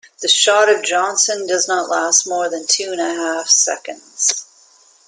[0.23, 4.47] The shot of Johnson does not last more than two and a half seconds.